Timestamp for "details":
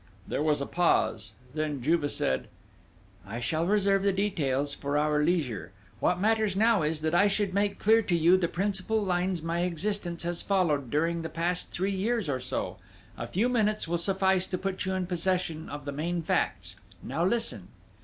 4.11-4.73